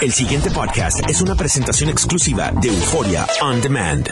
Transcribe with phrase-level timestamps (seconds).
[0.00, 4.08] El siguiente podcast es una presentación exclusiva de Euforia On Demand.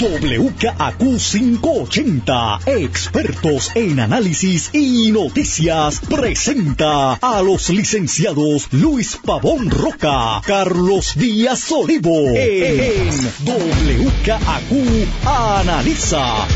[0.00, 11.12] WKAQ 580, expertos en análisis y noticias, presenta a los licenciados Luis Pavón Roca, Carlos
[11.14, 13.10] Díaz Olivo, en
[13.44, 16.46] WKAQ Analiza.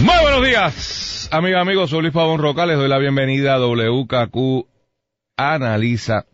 [0.00, 0.93] Muy buenos días,
[1.34, 1.90] amigas, amigos.
[1.90, 2.64] Soy Luis Pavón Roca.
[2.64, 4.68] Les doy la bienvenida a WKQ
[5.36, 6.26] Analiza.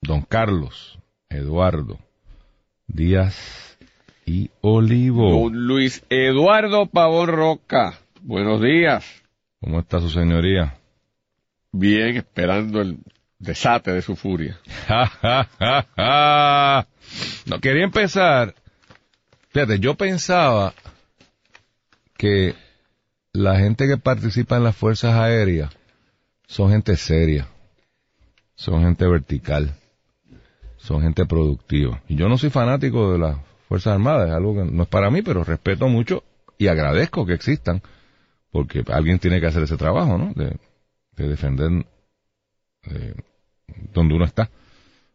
[0.00, 0.98] Don Carlos,
[1.28, 2.00] Eduardo,
[2.88, 3.78] Díaz
[4.26, 5.44] y Olivo.
[5.44, 8.00] Don Luis Eduardo Pavón Roca.
[8.20, 9.22] Buenos días.
[9.60, 10.76] ¿Cómo está su señoría?
[11.70, 12.98] Bien, esperando el
[13.38, 14.58] desate de su furia.
[17.46, 18.56] no, quería empezar.
[19.50, 20.74] Fíjate, yo pensaba
[22.16, 22.56] que
[23.32, 25.70] la gente que participa en las fuerzas aéreas
[26.46, 27.48] son gente seria,
[28.54, 29.74] son gente vertical,
[30.76, 32.02] son gente productiva.
[32.08, 35.10] Y yo no soy fanático de las Fuerzas Armadas, es algo que no es para
[35.10, 36.24] mí, pero respeto mucho
[36.58, 37.80] y agradezco que existan,
[38.50, 40.32] porque alguien tiene que hacer ese trabajo, ¿no?
[40.34, 40.58] De,
[41.16, 41.86] defender
[42.84, 43.14] eh,
[43.94, 44.50] donde uno está.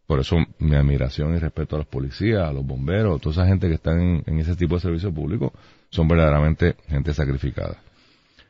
[0.08, 3.46] Por eso mi admiración y respeto a los policías, a los bomberos, a toda esa
[3.46, 5.54] gente que está en, ese tipo de servicio público,
[5.90, 7.78] son verdaderamente gente sacrificada.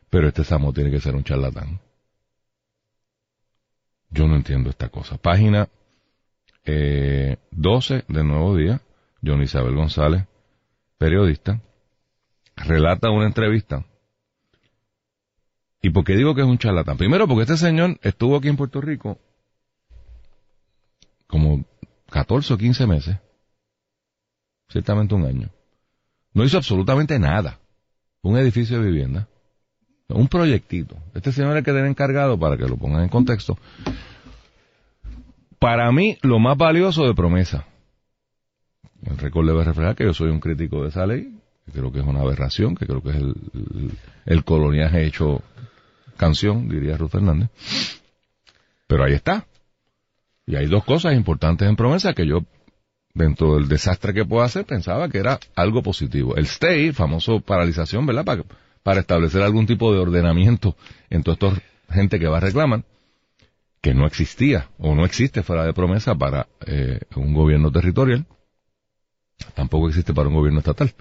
[0.09, 1.79] Pero este Samo tiene que ser un charlatán.
[4.09, 5.17] Yo no entiendo esta cosa.
[5.17, 5.67] Página
[6.65, 8.81] eh, 12 del Nuevo Día,
[9.23, 10.25] John Isabel González,
[10.97, 11.61] periodista,
[12.55, 13.85] relata una entrevista.
[15.81, 16.97] ¿Y por qué digo que es un charlatán?
[16.97, 19.19] Primero porque este señor estuvo aquí en Puerto Rico
[21.27, 21.65] como
[22.09, 23.17] 14 o 15 meses,
[24.69, 25.49] ciertamente un año,
[26.33, 27.59] no hizo absolutamente nada.
[28.21, 29.27] Un edificio de vivienda,
[30.09, 30.95] un proyectito.
[31.13, 33.57] Este señor es el que tiene encargado, para que lo pongan en contexto,
[35.59, 37.65] para mí lo más valioso de promesa.
[39.03, 41.99] El récord debe reflejar que yo soy un crítico de esa ley, que creo que
[41.99, 43.35] es una aberración, que creo que es el,
[44.25, 45.41] el coloniaje hecho
[46.15, 47.49] canción, diría Ruth Fernández.
[48.87, 49.45] Pero ahí está.
[50.45, 52.39] Y hay dos cosas importantes en promesa que yo,
[53.13, 56.35] dentro del desastre que puedo hacer, pensaba que era algo positivo.
[56.37, 58.25] El stay, famoso paralización, ¿verdad?
[58.25, 58.43] Para,
[58.87, 60.77] para establecer algún tipo de ordenamiento
[61.09, 61.61] en toda esta
[61.93, 62.85] gente que va a reclamar,
[63.81, 68.25] que no existía o no existe fuera de promesa para eh, un gobierno territorial,
[69.55, 70.93] tampoco existe para un gobierno estatal.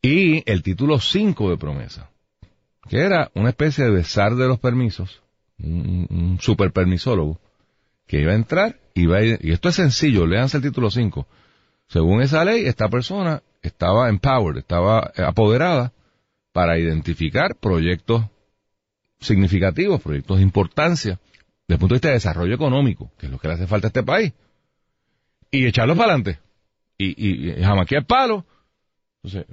[0.00, 2.08] Y el título 5 de promesa,
[2.88, 5.20] que era una especie de besar de los permisos,
[5.58, 7.40] un, un super permisólogo,
[8.06, 10.92] que iba a entrar y iba a ir, y esto es sencillo, léanse el título
[10.92, 11.26] 5.
[11.88, 15.92] Según esa ley, esta persona estaba empowered, estaba apoderada
[16.52, 18.24] para identificar proyectos
[19.20, 21.20] significativos, proyectos de importancia,
[21.66, 23.86] desde el punto de vista de desarrollo económico, que es lo que le hace falta
[23.86, 24.32] a este país,
[25.50, 26.38] y echarlos para adelante.
[26.96, 28.44] Y, y, y palo.
[29.22, 29.46] Entonces,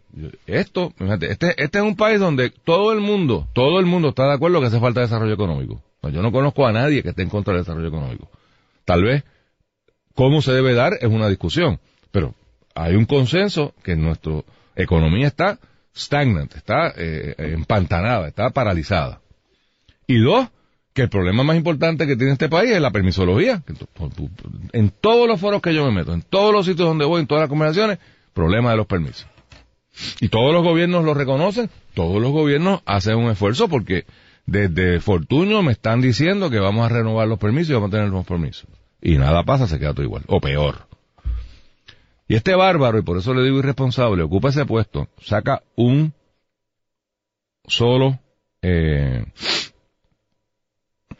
[0.45, 4.27] esto, fíjate, este, este es un país donde todo el mundo, todo el mundo está
[4.27, 5.81] de acuerdo que hace falta desarrollo económico.
[6.03, 8.29] yo no conozco a nadie que esté en contra del desarrollo económico.
[8.85, 9.23] Tal vez
[10.13, 11.79] cómo se debe dar es una discusión,
[12.11, 12.35] pero
[12.75, 14.43] hay un consenso que nuestra
[14.75, 15.59] economía está
[15.95, 19.21] stagnant, está eh, empantanada, está paralizada.
[20.07, 20.47] Y dos,
[20.93, 23.63] que el problema más importante que tiene este país es la permisología.
[24.73, 27.27] En todos los foros que yo me meto, en todos los sitios donde voy, en
[27.27, 27.99] todas las conversaciones,
[28.33, 29.25] problema de los permisos.
[30.19, 34.05] Y todos los gobiernos lo reconocen, todos los gobiernos hacen un esfuerzo porque
[34.45, 38.09] desde Fortuño me están diciendo que vamos a renovar los permisos y vamos a tener
[38.09, 38.67] los permisos.
[39.01, 40.87] Y nada pasa, se queda todo igual, o peor.
[42.27, 46.13] Y este bárbaro, y por eso le digo irresponsable, ocupa ese puesto, saca un
[47.67, 48.19] solo,
[48.61, 49.25] eh,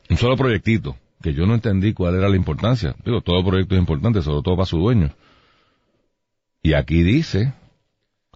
[0.09, 2.95] un solo proyectito, que yo no entendí cuál era la importancia.
[3.05, 5.11] Digo, todo proyecto es importante, sobre todo para su dueño.
[6.63, 7.53] Y aquí dice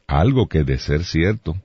[0.05, 1.55] algo que de ser cierto,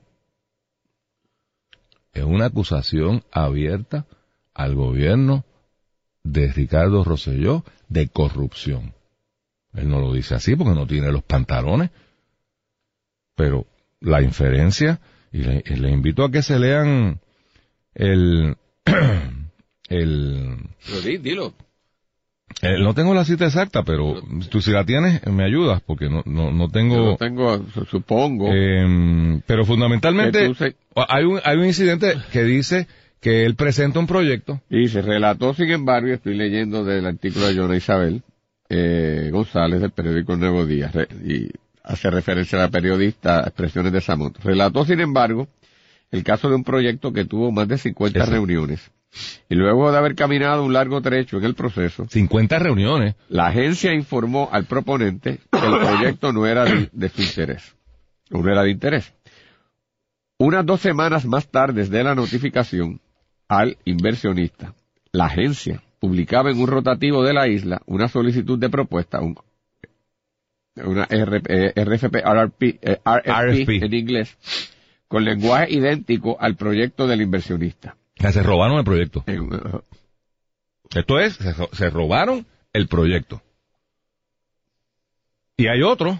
[2.13, 4.07] es una acusación abierta
[4.55, 5.45] al gobierno
[6.23, 8.94] de Ricardo Rosselló de corrupción.
[9.75, 11.89] Él no lo dice así porque no tiene los pantalones,
[13.35, 13.65] pero
[13.99, 14.99] la inferencia,
[15.31, 17.19] y le, invito a que se lean
[17.93, 18.55] el...
[19.89, 20.57] el
[21.21, 21.53] dilo.
[22.61, 26.23] Eh, no tengo la cita exacta, pero tú si la tienes, me ayudas, porque no,
[26.25, 27.11] no, no tengo...
[27.11, 28.49] Yo tengo, supongo.
[28.53, 30.53] Eh, pero fundamentalmente
[30.95, 32.87] hay, un, hay un incidente que dice
[33.19, 34.61] que él presenta un proyecto.
[34.69, 38.23] Y se relató, sin embargo, estoy leyendo del artículo de Jonah Isabel
[38.69, 40.91] eh, González del periódico Nuevo Día,
[41.23, 41.49] y
[41.83, 44.39] hace referencia a la periodista Expresiones de Samot.
[44.43, 45.47] Relató, sin embargo,
[46.11, 48.31] el caso de un proyecto que tuvo más de 50 Ese.
[48.31, 48.91] reuniones.
[49.49, 53.15] Y luego de haber caminado un largo trecho en el proceso, 50 reuniones.
[53.29, 57.75] la agencia informó al proponente que el proyecto no era de, de su interés.
[58.31, 59.13] O no era de interés.
[60.37, 62.99] Unas dos semanas más tarde de la notificación
[63.47, 64.73] al inversionista,
[65.13, 69.35] la agencia publicaba en un rotativo de la isla una solicitud de propuesta, un-
[70.75, 73.85] una eh, RFP, RRP, eh, RFP RFP.
[73.85, 74.37] en inglés,
[75.07, 77.95] con lenguaje idéntico al proyecto del inversionista.
[78.19, 79.23] O sea, se robaron el proyecto.
[80.93, 83.41] Esto es, se, ro- se robaron el proyecto.
[85.57, 86.19] Y hay otro,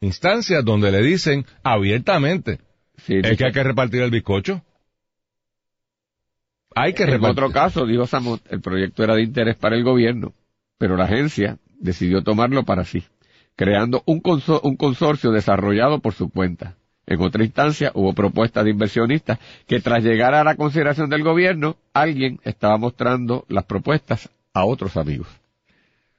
[0.00, 2.58] instancias donde le dicen abiertamente,
[2.98, 4.62] sí, es que hay que repartir el bizcocho.
[6.74, 10.32] Hay que En otro caso, dijo Samot, el proyecto era de interés para el gobierno,
[10.78, 13.04] pero la agencia decidió tomarlo para sí,
[13.56, 16.74] creando un, conso- un consorcio desarrollado por su cuenta.
[17.06, 21.76] En otra instancia, hubo propuestas de inversionistas que tras llegar a la consideración del gobierno,
[21.92, 25.28] alguien estaba mostrando las propuestas a otros amigos.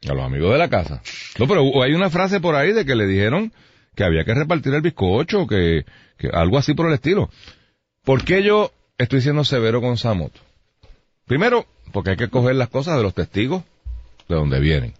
[0.07, 1.01] A los amigos de la casa.
[1.39, 3.51] No, pero hay una frase por ahí de que le dijeron
[3.95, 5.85] que había que repartir el bizcocho, que,
[6.19, 7.29] que algo así por el estilo.
[8.03, 10.33] ¿Por qué yo estoy siendo severo con Samot?
[11.25, 13.63] Primero, porque hay que coger las cosas de los testigos
[14.27, 14.93] de donde vienen.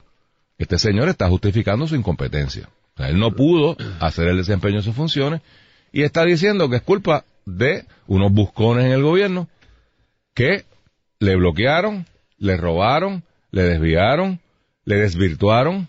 [0.57, 2.69] Este señor está justificando su incompetencia.
[2.95, 5.42] O sea, él no pudo hacer el desempeño de sus funciones
[5.92, 9.50] y está diciendo que es culpa de unos buscones en el gobierno
[10.33, 10.66] que
[11.19, 12.06] le bloquearon,
[12.38, 14.39] le robaron, le desviaron,
[14.83, 15.88] le desvirtuaron,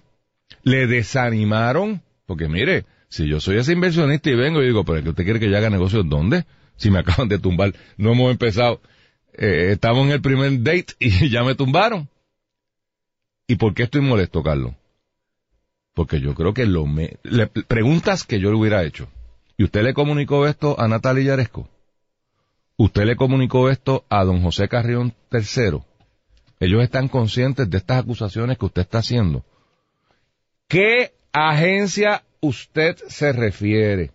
[0.62, 5.10] le desanimaron, porque mire, si yo soy ese inversionista y vengo y digo, pero que
[5.10, 6.44] usted quiere que yo haga negocios, ¿dónde?
[6.76, 8.80] Si me acaban de tumbar, no hemos empezado,
[9.38, 12.08] eh, estamos en el primer date y ya me tumbaron.
[13.46, 14.72] ¿Y por qué estoy molesto, Carlos?
[15.94, 17.18] Porque yo creo que lo me...
[17.22, 19.08] le- preguntas que yo le hubiera hecho.
[19.56, 21.68] ¿Y usted le comunicó esto a Natalia Yaresco?
[22.76, 25.80] ¿Usted le comunicó esto a don José Carrión III?
[26.60, 29.44] Ellos están conscientes de estas acusaciones que usted está haciendo.
[30.68, 34.10] ¿Qué agencia usted se refiere?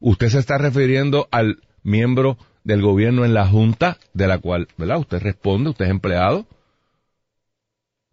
[0.00, 4.98] Usted se está refiriendo al miembro del gobierno en la junta de la cual, ¿verdad?
[4.98, 6.46] Usted responde, usted es empleado.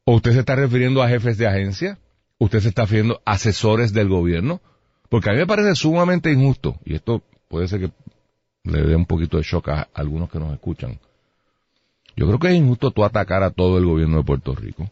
[0.05, 1.99] ¿O usted se está refiriendo a jefes de agencia?
[2.39, 4.61] ¿Usted se está refiriendo a asesores del gobierno?
[5.09, 7.91] Porque a mí me parece sumamente injusto, y esto puede ser que
[8.63, 10.99] le dé un poquito de shock a algunos que nos escuchan.
[12.15, 14.89] Yo creo que es injusto tú atacar a todo el gobierno de Puerto Rico.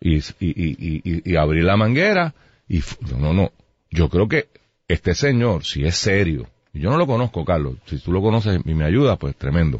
[0.00, 2.34] Y, y, y, y, abrir la manguera.
[2.68, 3.52] Y, f- no, no.
[3.90, 4.48] Yo creo que
[4.88, 6.46] este señor, si es serio,
[6.78, 7.76] yo no lo conozco, Carlos.
[7.86, 9.78] Si tú lo conoces y me ayudas, pues tremendo.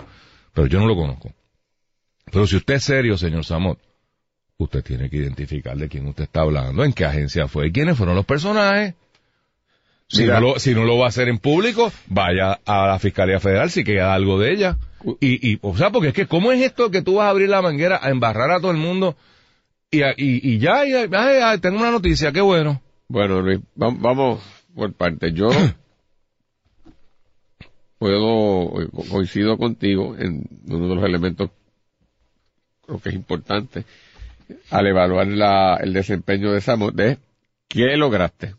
[0.55, 1.31] Pero yo no lo conozco.
[2.33, 3.79] Pero si usted es serio, señor Samot,
[4.59, 7.97] usted tiene que identificar de quién usted está hablando, en qué agencia fue y quiénes
[7.97, 8.95] fueron los personajes.
[10.09, 10.41] Si Mira.
[10.41, 13.71] no, lo, si no lo va a hacer en público, vaya a la Fiscalía Federal
[13.71, 14.77] si queda algo de ella.
[15.21, 17.49] Y, y, o sea, porque es que, ¿cómo es esto que tú vas a abrir
[17.49, 19.17] la manguera a embarrar a todo el mundo?
[19.91, 20.15] Y, y,
[20.55, 22.83] y ya, y, ay, ay, tengo una noticia, qué bueno.
[23.09, 24.41] Bueno, Luis, va- vamos
[24.75, 25.33] por partes.
[25.33, 25.49] Yo
[28.01, 31.51] puedo, eh, co- coincido contigo en uno de los elementos
[32.87, 33.85] creo que es importante
[34.71, 37.19] al evaluar la, el desempeño de Samo, de
[37.69, 38.55] qué lograste.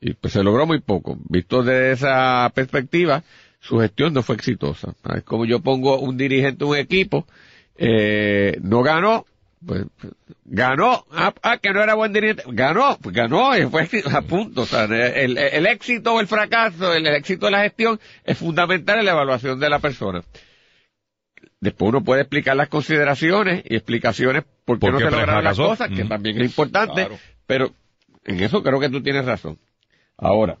[0.00, 1.18] Y pues se logró muy poco.
[1.28, 3.24] Visto desde esa perspectiva,
[3.58, 4.94] su gestión no fue exitosa.
[5.02, 7.26] Ah, Es como yo pongo un dirigente un equipo,
[7.76, 9.24] eh, no ganó,
[9.64, 9.84] pues
[10.44, 14.62] ganó, ah, ah, que no era buen dirigente, ganó, pues ganó, y fue a punto.
[14.62, 18.98] O sea, el, el éxito o el fracaso, el, éxito de la gestión es fundamental
[18.98, 20.22] en la evaluación de la persona.
[21.60, 25.56] Después uno puede explicar las consideraciones y explicaciones por qué ¿Por no se lograron las
[25.56, 26.08] cosas, que Mm.
[26.08, 27.18] también es importante, Claro.
[27.46, 27.72] pero
[28.24, 29.58] en eso creo que tú tienes razón.
[30.16, 30.58] Ahora,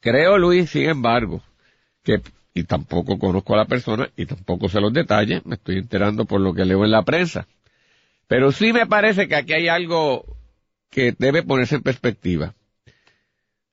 [0.00, 1.42] creo, Luis, sin embargo,
[2.04, 2.20] que,
[2.54, 6.40] y tampoco conozco a la persona y tampoco sé los detalles, me estoy enterando por
[6.40, 7.46] lo que leo en la prensa,
[8.30, 10.24] pero sí me parece que aquí hay algo
[10.88, 12.54] que debe ponerse en perspectiva.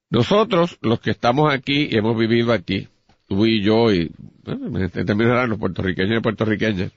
[0.10, 2.88] Nosotros, los que estamos aquí y hemos vivido aquí,
[3.28, 4.10] tú y yo y
[4.44, 6.92] bueno, en términos los puertorriqueños y puertorriqueñas,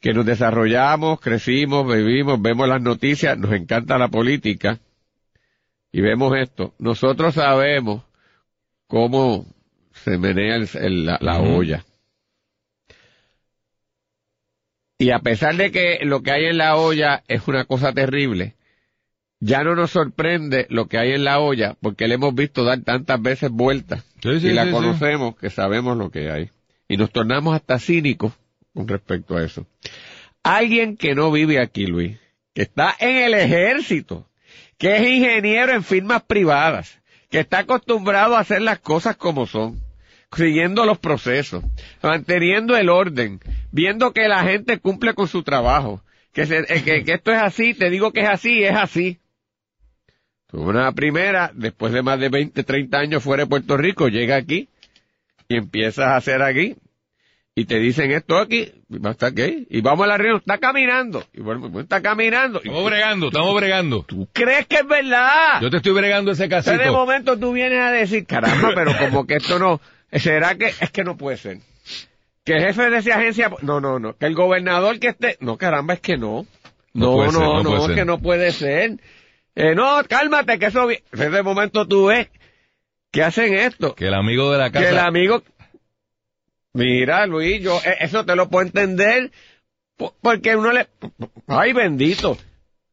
[0.00, 4.78] que nos desarrollamos, crecimos, vivimos, vemos las noticias, nos encanta la política
[5.92, 6.72] y vemos esto.
[6.78, 8.02] Nosotros sabemos
[8.86, 9.44] cómo
[9.92, 11.84] se menea el- el- la, la olla.
[14.98, 18.56] Y a pesar de que lo que hay en la olla es una cosa terrible,
[19.40, 22.80] ya no nos sorprende lo que hay en la olla porque le hemos visto dar
[22.82, 26.50] tantas veces vueltas Sí, sí, y la sí, conocemos que sabemos lo que hay.
[26.88, 28.32] Y nos tornamos hasta cínicos
[28.74, 29.66] con respecto a eso.
[30.42, 32.16] Alguien que no vive aquí, Luis,
[32.54, 34.28] que está en el ejército,
[34.76, 36.98] que es ingeniero en firmas privadas,
[37.30, 39.80] que está acostumbrado a hacer las cosas como son,
[40.36, 41.64] siguiendo los procesos,
[42.02, 43.40] manteniendo el orden,
[43.72, 47.38] viendo que la gente cumple con su trabajo, que, se- eh, que, que esto es
[47.40, 49.18] así, te digo que es así, es así.
[50.46, 54.36] Tuve una primera, después de más de 20, 30 años fuera de Puerto Rico, llega
[54.36, 54.68] aquí
[55.46, 56.76] y empiezas a hacer aquí
[57.54, 58.72] y te dicen esto aquí,
[59.10, 63.26] estar aquí, y vamos a la reunión, está caminando, y bueno, está caminando, Estamos bregando,
[63.26, 64.02] estamos bregando.
[64.04, 65.60] tú crees que es verdad.
[65.60, 66.92] Yo te estoy bregando ese Entonces, de casito.
[66.96, 69.80] momento tú vienes a decir, caramba, pero como que esto no,
[70.12, 71.58] será que, es que no puede ser.
[72.44, 75.58] Que el jefe de esa agencia, no, no, no, que el gobernador que esté, no,
[75.58, 76.46] caramba, es que no.
[76.94, 78.98] No No, ser, no no, es que no puede ser.
[79.54, 82.28] Eh, no, cálmate, que eso, vi- Entonces, de momento tú ves
[83.12, 83.94] que hacen esto.
[83.94, 85.06] Que el amigo de la Que el casa...
[85.06, 85.42] amigo,
[86.72, 89.30] mira Luis, yo eh, eso te lo puedo entender
[89.96, 90.86] po- porque uno le,
[91.46, 92.38] ay bendito,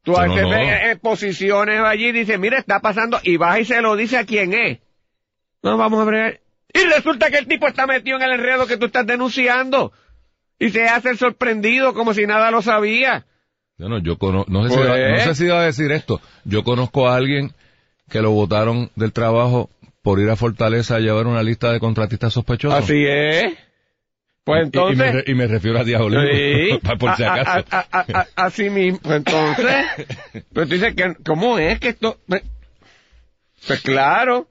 [0.02, 0.56] tú a veces no, no.
[0.56, 4.18] ves en posiciones allí y dices, mira está pasando y vas y se lo dice
[4.18, 4.78] a quién es.
[5.62, 6.40] No, vamos a ver.
[6.74, 9.92] Y resulta que el tipo está metido en el enredo que tú estás denunciando
[10.58, 13.24] y se hace el sorprendido como si nada lo sabía.
[13.78, 15.92] Yo no, yo cono- no, sé si Pues- iba, no sé si iba a decir
[15.92, 16.20] esto.
[16.44, 17.52] Yo conozco a alguien
[18.10, 19.70] que lo votaron del trabajo
[20.02, 22.78] por ir a Fortaleza a llevar una lista de contratistas sospechosos.
[22.84, 23.54] Así es.
[24.44, 24.96] Pues Y- y, entonces...
[24.98, 27.64] me, re- y me refiero a Diabolino, Sí, por si acaso.
[27.70, 29.12] a- a- a- así mismo.
[29.12, 29.86] Entonces,
[30.52, 32.18] pues tú dices que, ¿cómo es que esto?
[32.28, 32.42] Pues,
[33.66, 34.48] pues claro.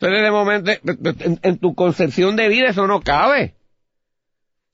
[0.00, 0.70] Entonces, de momento,
[1.24, 3.54] en, en tu concepción de vida eso no cabe.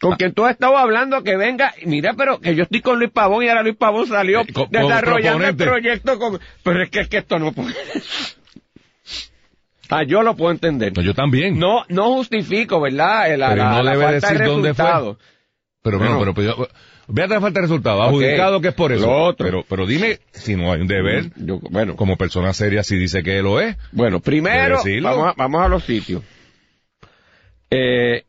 [0.00, 3.10] Con quien tú has estado hablando que venga, mira, pero que yo estoy con Luis
[3.10, 6.40] Pavón y ahora Luis Pavón salió Eh, desarrollando el proyecto con...
[6.62, 7.74] Pero es que, es que esto no puede...
[9.92, 10.92] Ah, yo lo puedo entender.
[10.92, 11.58] Yo también.
[11.58, 13.36] No, no justifico, ¿verdad?
[13.36, 15.16] La, Pero la- no la debe falta de decir dónde fue.
[15.82, 16.32] Pero bueno, Bueno.
[16.34, 16.68] pero,
[17.10, 18.02] pero, véate la falta de resultado.
[18.02, 19.06] Adjudicado que es por eso.
[19.06, 19.46] Lo otro.
[19.46, 23.22] Pero, pero dime si no hay un deber, Yo- bueno, como persona seria, si dice
[23.22, 23.76] que lo es.
[23.92, 26.22] Bueno, primero, vamos a, vamos a los sitios.
[27.70, 28.24] Eh,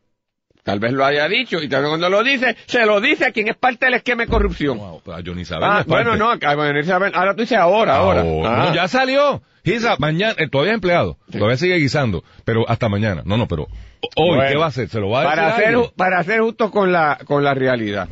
[0.62, 3.32] tal vez lo haya dicho, y tal vez cuando lo dice, se lo dice a
[3.32, 4.78] quien es parte del esquema de corrupción.
[4.78, 8.20] Wow, a Johnny Isabel Ah, bueno, no, bueno, Isabel, ahora tú dices ahora, ahora.
[8.20, 8.66] Ah.
[8.68, 9.42] no, ya salió.
[9.64, 13.22] Giza, mañana, eh, todavía es empleado, todavía sigue guisando, pero hasta mañana.
[13.24, 13.68] No, no, pero
[14.16, 14.88] hoy, Bueno, ¿qué va a hacer?
[14.88, 17.54] ¿Se lo va a decir para a ser, para ser justos con la, con la
[17.54, 18.08] realidad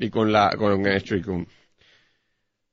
[0.00, 1.46] y con la, con esto y con,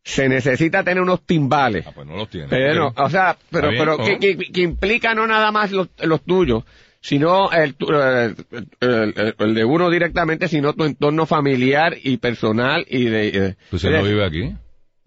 [0.03, 1.85] se necesita tener unos timbales.
[1.85, 2.47] Ah, pues no los tiene.
[2.47, 2.99] Pero, Ok.
[3.01, 4.03] o sea, pero, bien, pero ¿no?
[4.05, 6.63] que, que- que implica no nada más los, los tuyos,
[7.01, 8.35] sino el, el,
[8.79, 13.27] el- el- el de uno directamente, sino tu entorno familiar y personal y de...
[13.27, 14.53] eh, Pues él no vive aquí.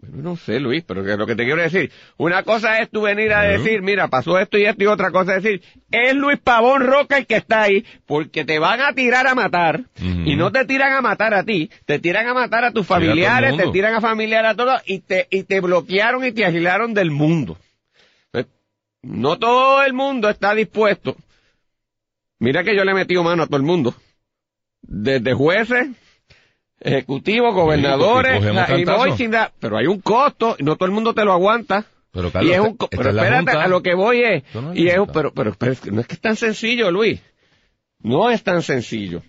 [0.02, 3.02] Bueno, no sé, Luis, pero que lo que te quiero decir, una cosa es tú
[3.02, 6.38] venir a decir, mira, pasó esto y esto, y otra cosa es decir, es Luis
[6.38, 10.50] Pavón Roca el que está ahí, porque te van a tirar a matar, y no
[10.52, 13.94] te tiran a matar a ti, te tiran a matar a tus familiares, te tiran
[13.94, 17.58] a familiares a todos, y te, y te bloquearon y te aislaron del mundo.
[18.32, 18.46] Eh,
[19.02, 21.14] No todo el mundo está dispuesto.
[22.38, 23.94] Mira que yo le he metido mano a todo el mundo.
[24.80, 25.88] Desde jueces,
[26.80, 30.92] ejecutivos, gobernadores, la- y voy sin dar- pero hay un costo, y no todo el
[30.92, 31.84] mundo te lo aguanta.
[32.12, 34.98] Pero, Carlos, y es un, pero espérate, a lo que voy es, no y es,
[34.98, 37.20] un- pero, pero, pero es que no es que es tan sencillo, Luis.
[38.02, 39.22] No es tan sencillo.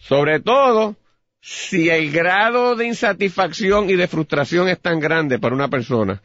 [0.00, 0.96] Sobre todo,
[1.40, 6.20] si el grado de insatisfacción y de frustración es tan grande para una persona,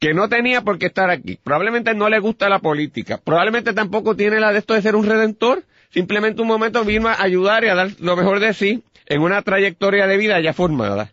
[0.00, 1.38] que no tenía por qué estar aquí.
[1.42, 3.18] Probablemente no le gusta la política.
[3.22, 5.62] Probablemente tampoco tiene la de esto de ser un redentor.
[5.94, 9.42] Simplemente un momento vino a ayudar y a dar lo mejor de sí en una
[9.42, 11.12] trayectoria de vida ya formada.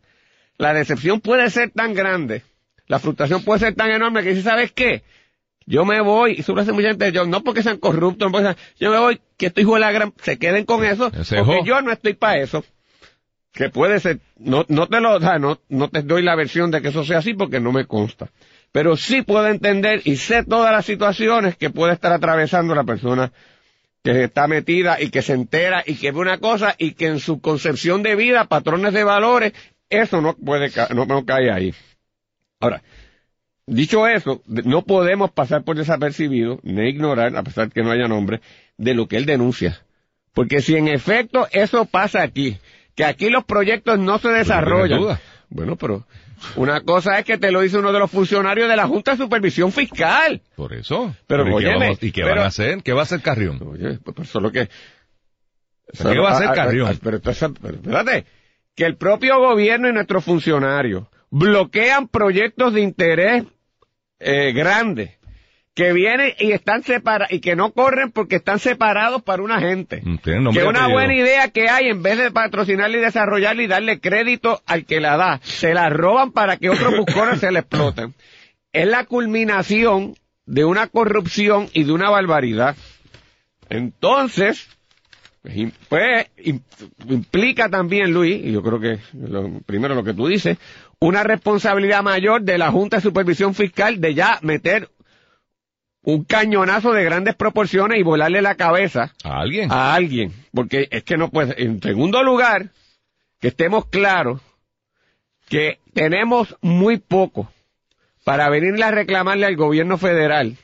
[0.58, 2.42] La decepción puede ser tan grande,
[2.88, 5.04] la frustración puede ser tan enorme que si sabes qué,
[5.68, 8.46] yo me voy, y sobre hace mucha gente, yo, no porque sean corruptos, no porque
[8.46, 11.60] sean- yo me voy, que estoy hijo de la gran, se queden con eso, porque
[11.60, 11.64] jo.
[11.64, 12.66] yo no estoy para eso.
[13.54, 16.72] Que puede ser, no, no te lo, o sea, no, no te doy la versión
[16.72, 18.30] de que eso sea así porque no me consta.
[18.72, 23.32] Pero sí puedo entender y sé todas las situaciones que puede estar atravesando la persona
[24.04, 27.20] que está metida y que se entera y que ve una cosa y que en
[27.20, 29.54] su concepción de vida, patrones de valores,
[29.90, 31.74] eso no puede, no, no cae ahí.
[32.60, 32.82] Ahora,
[33.68, 38.42] dicho eso, no podemos pasar por desapercibido, ni ignorar, a pesar que no haya nombre,
[38.78, 39.84] de lo que él denuncia.
[40.34, 42.58] Porque si en efecto eso pasa aquí,
[42.96, 45.18] que aquí los proyectos no se desarrollan.
[45.50, 46.08] Bueno, pero
[46.56, 49.18] una cosa es que te lo dice uno de los funcionarios de la Junta de
[49.18, 50.42] Supervisión Fiscal.
[50.56, 51.16] Por eso.
[51.28, 52.84] Pero, ¿y qué, óyeme, vamos- ¿y qué pero- van a hacer?
[52.84, 53.60] ¿Qué va a hacer Carrión?
[53.66, 54.68] Oye, pues pues, solo que...
[55.98, 56.90] ¿Qué va a hacer Ah, ah, Carrión?
[56.94, 58.26] ah, Pero, entonces, pero espérate,
[58.76, 63.44] que el propio gobierno y nuestros funcionarios bloquean proyectos de interés
[64.20, 65.18] eh, grandes
[65.74, 70.02] que vienen y están separados y que no corren porque están separados para una gente.
[70.04, 74.00] Nombre Que una buena idea que hay, en vez de patrocinarla y desarrollarla y darle
[74.00, 78.14] crédito al que la da, se la roban para que otros buscones se la exploten.
[78.74, 82.78] Es la culminación de una corrupción y de una barbaridad.
[83.70, 84.68] Entonces,
[85.42, 86.62] pues, pues, im-
[87.10, 90.58] implica también, Luis, y yo creo que lo- primero lo que tú dices,
[91.00, 94.90] una responsabilidad mayor de la Junta de Supervisión Fiscal de ya meter
[96.04, 99.72] un cañonazo de grandes proporciones y volarle la cabeza ¿A alguien?
[99.72, 100.34] a alguien.
[100.54, 101.62] Porque es que no puede.
[101.62, 102.70] En segundo lugar,
[103.40, 104.42] que estemos claros
[105.50, 107.52] que tenemos muy poco
[108.24, 110.56] para venirle a reclamarle al gobierno federal.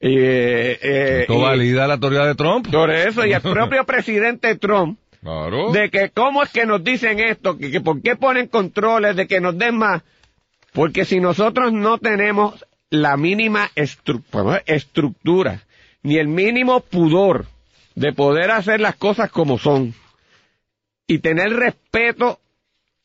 [0.00, 2.70] Eh, eh, Esto y- valida la teoría de Trump.
[2.70, 5.72] por eso, y el propio presidente Trump, Claro.
[5.72, 9.26] de que cómo es que nos dicen esto, que, que por qué ponen controles, de
[9.26, 10.02] que nos den más.
[10.72, 15.62] Porque si nosotros no tenemos la mínima estru- estructura,
[16.02, 17.46] ni el mínimo pudor
[17.94, 19.94] de poder hacer las cosas como son,
[21.06, 22.40] y tener respeto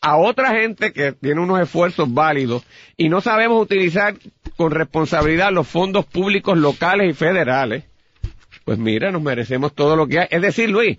[0.02, 2.64] a otra gente que tiene unos esfuerzos válidos,
[2.98, 4.16] y no sabemos utilizar
[4.58, 7.86] con responsabilidad los fondos públicos locales y federales,
[8.66, 10.28] pues mira, nos merecemos todo lo que hay.
[10.30, 10.98] Es decir, Luis,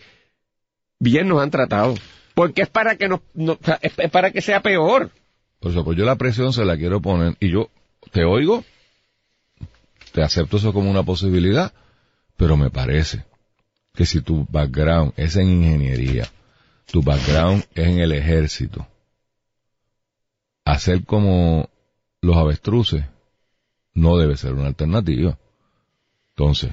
[0.98, 1.94] bien nos han tratado.
[2.34, 5.10] Porque es para que nos, no- es para que sea peor.
[5.60, 7.68] Por eso, pues yo la presión se la quiero poner y yo
[8.10, 8.64] te oigo,
[10.12, 11.72] te acepto eso como una posibilidad,
[12.36, 13.24] pero me parece
[13.94, 16.28] que si tu background es en ingeniería,
[16.90, 18.86] tu background es en el ejército,
[20.64, 21.68] hacer como
[22.20, 23.04] los avestruces
[23.94, 25.38] no debe ser una alternativa.
[26.30, 26.72] Entonces,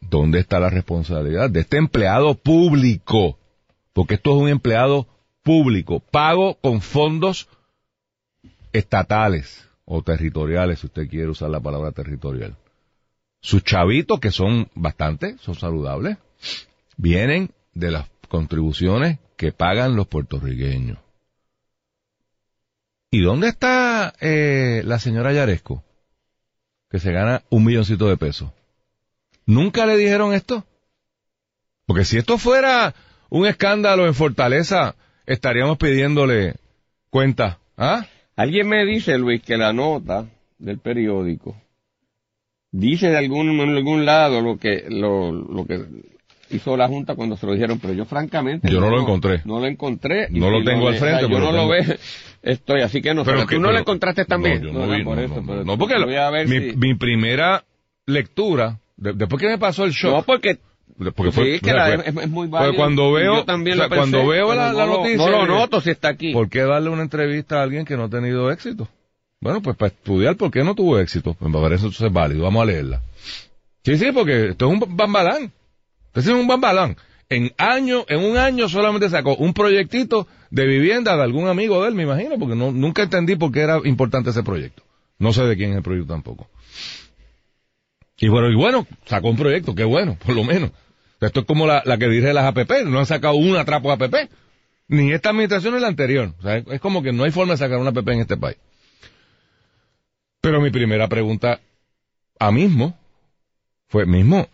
[0.00, 3.38] ¿dónde está la responsabilidad de este empleado público?
[3.92, 5.06] Porque esto es un empleado
[5.42, 7.48] público, pago con fondos
[8.72, 12.56] estatales o territoriales, si usted quiere usar la palabra territorial.
[13.40, 16.16] Sus chavitos, que son bastante, son saludables,
[16.96, 20.98] vienen de las contribuciones que pagan los puertorriqueños.
[23.10, 25.84] ¿Y dónde está eh, la señora Yaresco?
[26.90, 28.50] Que se gana un milloncito de pesos.
[29.46, 30.64] ¿Nunca le dijeron esto?
[31.86, 32.94] Porque si esto fuera
[33.28, 36.56] un escándalo en Fortaleza, estaríamos pidiéndole
[37.10, 37.58] cuenta.
[37.76, 38.06] ¿Ah?
[38.36, 40.26] Alguien me dice, Luis, que la nota
[40.58, 41.56] del periódico
[42.72, 45.84] dice de algún, algún lado lo que, lo, lo que
[46.50, 48.68] hizo la Junta cuando se lo dijeron, pero yo francamente...
[48.70, 49.42] Yo no lo encontré.
[49.44, 50.28] No lo encontré.
[50.30, 51.98] No lo tengo al frente, o sea, yo pero no lo tengo- ve,
[52.42, 53.30] estoy, así que no sé.
[53.30, 54.62] Pero Pero tú no pero- lo encontraste también.
[54.62, 56.94] No, yo no, vi, por eso, pero porque lo- voy a ver mi, si- mi
[56.94, 57.64] primera
[58.06, 60.58] lectura, de- después que me pasó el shock, No, porque
[61.14, 62.76] porque fue- sí, que sea, la- fue- es, es muy válido.
[62.76, 65.46] cuando veo- Yo también o sea, lo pensé, cuando veo la- no noticia, No lo
[65.46, 66.32] noto si está aquí.
[66.32, 68.88] ¿por qué darle una entrevista a alguien que no ha tenido éxito?
[69.40, 72.44] Bueno, pues para estudiar por qué no tuvo éxito, pues me parece eso es válido,
[72.44, 73.02] vamos a leerla.
[73.84, 75.52] Sí, sí, porque esto es un bambalán.
[76.14, 76.96] Esto es un bambalán.
[77.28, 81.88] En año, en un año solamente sacó un proyectito de vivienda de algún amigo de
[81.88, 84.82] él, me imagino, porque no, nunca entendí por qué era importante ese proyecto.
[85.18, 86.48] No sé de quién es el proyecto tampoco.
[88.18, 90.70] Y bueno, y bueno, sacó un proyecto, qué bueno, por lo menos.
[91.26, 94.30] Esto es como la, la que dirige las APP, no han sacado una trapo APP.
[94.88, 96.34] Ni esta administración ni la anterior.
[96.38, 98.58] O sea, es, como que no hay forma de sacar una APP en este país.
[100.40, 101.60] Pero mi primera pregunta
[102.38, 102.98] a mismo
[103.88, 104.46] fue, mismo,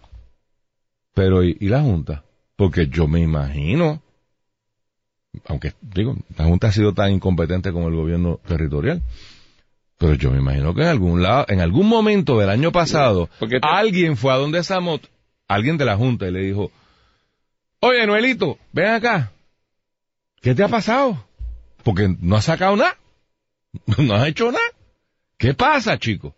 [1.14, 2.22] pero ¿y, y la Junta?
[2.54, 4.02] Porque yo me imagino,
[5.46, 9.02] aunque digo, la Junta ha sido tan incompetente como el gobierno territorial,
[9.98, 13.28] pero yo me imagino que en algún lado, en algún momento del año pasado,
[13.62, 15.09] alguien fue a donde Samot,
[15.50, 16.70] alguien de la Junta, y le dijo,
[17.80, 19.32] oye, Noelito, ven acá,
[20.40, 21.26] ¿qué te ha pasado?
[21.82, 22.96] Porque no has sacado nada,
[23.98, 24.64] no has hecho nada.
[25.36, 26.36] ¿Qué pasa, chico?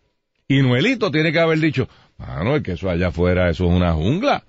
[0.48, 3.92] Y Noelito tiene que haber dicho, mano, es que eso allá afuera, eso es una
[3.92, 4.44] jungla.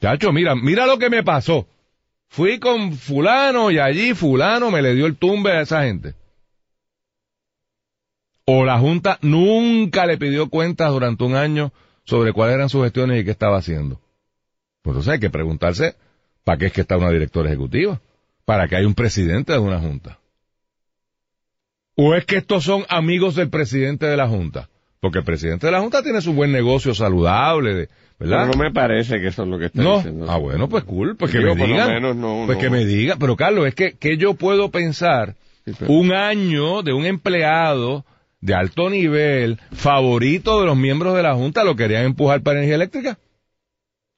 [0.00, 1.66] Chacho, mira, mira lo que me pasó.
[2.28, 6.14] Fui con fulano y allí fulano me le dio el tumbe a esa gente.
[8.44, 11.72] O la Junta nunca le pidió cuentas durante un año
[12.06, 14.00] sobre cuáles eran sus gestiones y qué estaba haciendo.
[14.82, 15.94] Pues entonces hay que preguntarse,
[16.44, 18.00] ¿para qué es que está una directora ejecutiva?
[18.46, 20.18] ¿Para qué hay un presidente de una Junta?
[21.96, 24.68] ¿O es que estos son amigos del presidente de la Junta?
[25.00, 27.88] Porque el presidente de la Junta tiene su buen negocio saludable, de-
[28.18, 28.46] ¿verdad?
[28.46, 29.96] Pero no me parece que eso es lo que está No.
[29.96, 30.26] diciendo.
[30.30, 31.88] Ah, bueno, pues cool, pues que Digo, me digan.
[31.92, 32.62] menos no, pues no.
[32.62, 33.16] que me diga.
[33.18, 38.04] Pero Carlos, es que, que yo puedo pensar Sí, pero- un año de un empleado
[38.46, 42.76] de alto nivel, favorito de los miembros de la Junta, lo querían empujar para energía
[42.76, 43.18] eléctrica.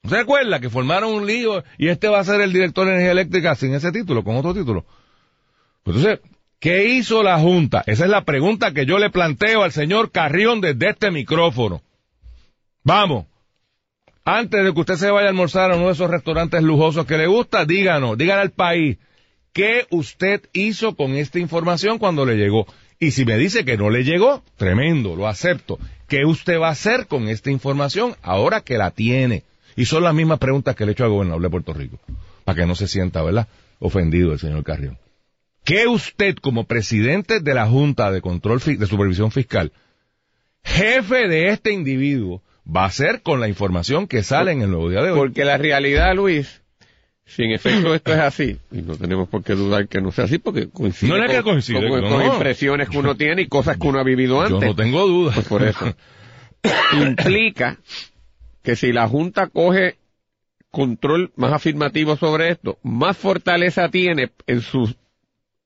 [0.03, 2.91] ¿No se acuerda que formaron un lío y este va a ser el director de
[2.91, 4.85] energía eléctrica sin ese título, con otro título?
[5.83, 6.19] Entonces,
[6.59, 7.83] ¿qué hizo la Junta?
[7.87, 11.81] Esa es la pregunta que yo le planteo al señor Carrión desde este micrófono.
[12.83, 13.25] Vamos.
[14.25, 17.17] Antes de que usted se vaya a almorzar a uno de esos restaurantes lujosos que
[17.17, 18.99] le gusta, díganos, díganle al país,
[19.53, 22.67] ¿qué usted hizo con esta información cuando le llegó?
[22.99, 25.79] Y si me dice que no le llegó, tremendo, lo acepto.
[26.07, 29.43] ¿Qué usted va a hacer con esta información ahora que la tiene?
[29.77, 31.99] Y son las mismas preguntas que le he hecho al gobernador de Puerto Rico,
[32.43, 33.47] para que no se sienta, ¿verdad?
[33.79, 34.97] Ofendido el señor Carrión.
[35.63, 39.71] ¿Qué usted, como presidente de la Junta de Control de Supervisión Fiscal,
[40.63, 44.89] jefe de este individuo, va a hacer con la información que sale en el nuevo
[44.89, 45.17] día de hoy?
[45.17, 46.61] Porque la realidad, Luis,
[47.29, 50.25] si en efecto esto es así, y no tenemos por qué dudar que no sea
[50.25, 52.33] así, porque coincide, No que con, coincide, con- no, con no.
[52.33, 54.69] impresiones que uno tiene y cosas que uno ha vivido Yo antes.
[54.69, 55.35] no tengo dudas.
[55.35, 55.93] Pues por eso.
[57.01, 57.77] Implica
[58.63, 59.97] que si la Junta coge
[60.71, 64.95] control más afirmativo sobre esto, más fortaleza tiene en sus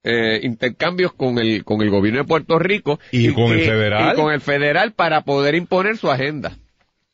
[0.04, 4.14] eh, intercambios con el con el gobierno de Puerto Rico Y con el federal.
[4.14, 6.58] y con el federal para poder imponer su agenda.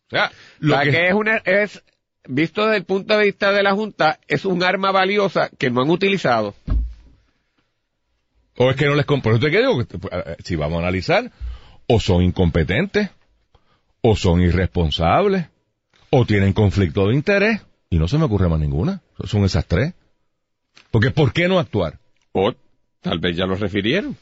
[0.07, 1.83] O sea, O lo sea, que- que es una es
[2.29, 5.81] visto desde el punto de vista de la Junta es un arma valiosa que no
[5.81, 6.55] han utilizado.
[8.57, 9.05] O es que no les...
[9.05, 11.31] com- Por eso te digo eh, si vamos a analizar,
[11.87, 13.09] o son incompetentes,
[14.01, 15.45] o son irresponsables,
[16.09, 19.01] o tienen conflicto de interés, y no se me ocurre más ninguna.
[19.25, 19.93] Son esas tres.
[20.91, 21.99] Porque ¿por qué no actuar?
[22.31, 22.53] O
[23.01, 24.15] tal vez ya lo refirieron.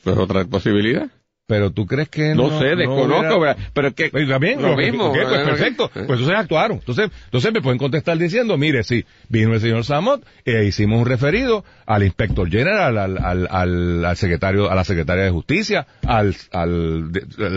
[0.00, 1.08] Eso es otra posibilidad.
[1.46, 2.58] Pero tú crees que No, no...
[2.58, 3.58] sé, desconozco, ¿verdad?
[3.74, 5.08] pero es que Pues, también, lo ok, mismo.
[5.10, 5.90] ok, pues eh, perfecto.
[5.90, 6.78] Pues entonces actuaron.
[6.78, 11.06] Entonces, entonces me pueden contestar diciendo, mire, sí, vino el señor Samot, e hicimos un
[11.06, 16.34] referido al inspector general, al, al, al, al secretario, a la secretaria de justicia, al,
[16.52, 17.10] al,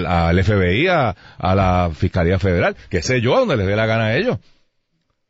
[0.05, 4.07] al FBI, a, a la Fiscalía Federal, que sé yo, donde les dé la gana
[4.07, 4.37] a ellos.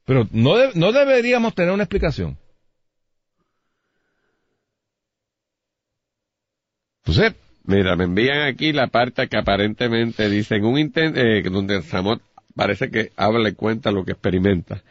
[0.03, 2.35] Pero no, de- no deberíamos tener una explicación.
[7.05, 7.35] Entonces,
[7.67, 12.21] Mira, me envían aquí la parte que aparentemente dicen un intento, eh, donde Samot
[12.55, 14.83] parece que habla y cuenta lo que experimenta.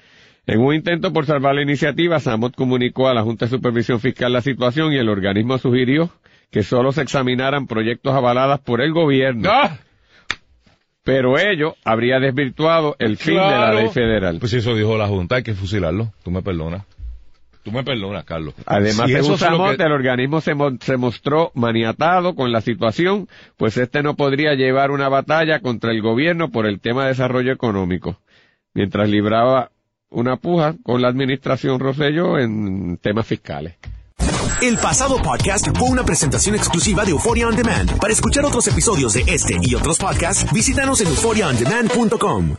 [0.47, 4.31] En un intento por salvar la iniciativa, Samot comunicó a la Junta de Supervisión Fiscal
[4.33, 6.11] la situación y el organismo sugirió
[6.51, 9.51] que solo se examinaran proyectos avalados por el gobierno.
[9.51, 9.79] ¡ah!
[11.03, 14.39] Pero ello habría desvirtuado el fin de la ley federal.
[14.39, 16.13] Pues eso dijo la Junta, hay que fusilarlo.
[16.23, 16.85] Tú me perdonas.
[17.67, 18.55] Tú me perdonas, Carlos.
[18.65, 23.27] Además, Si eso Samot, que- el organismo se, mo- se mostró maniatado con la situación,
[23.57, 27.51] pues este no podría llevar una batalla contra el gobierno por el tema de desarrollo
[27.51, 28.21] económico,
[28.73, 29.73] mientras libraba
[30.11, 33.75] una puja con la administración Rosselló en temas fiscales.
[34.63, 37.99] El pasado podcast fue una presentación exclusiva de Euphoria On Demand.
[37.99, 42.57] Para escuchar otros episodios de este y otros podcasts, visítanos en euphoriaondemand.com.